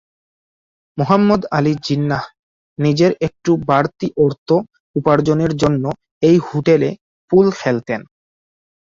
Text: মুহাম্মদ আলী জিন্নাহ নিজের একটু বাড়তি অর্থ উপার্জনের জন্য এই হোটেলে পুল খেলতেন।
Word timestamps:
মুহাম্মদ 0.97 1.41
আলী 1.57 1.73
জিন্নাহ 1.85 2.23
নিজের 2.79 3.11
একটু 3.27 3.51
বাড়তি 3.69 4.07
অর্থ 4.17 4.47
উপার্জনের 4.95 5.53
জন্য 5.61 5.83
এই 6.23 6.37
হোটেলে 6.47 6.89
পুল 7.31 7.45
খেলতেন। 7.59 8.01